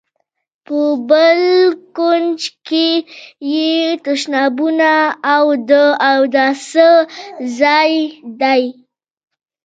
[0.65, 0.79] په
[1.09, 1.41] بل
[1.97, 2.89] کونج کې
[3.53, 4.91] یې تشنابونه
[5.35, 5.71] او د
[6.13, 6.89] اوداسه
[7.59, 7.93] ځای
[8.41, 8.63] دی.